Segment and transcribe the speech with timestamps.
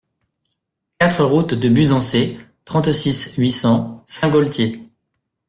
[0.97, 4.81] quatre route de Buzançais, trente-six, huit cents, Saint-Gaultier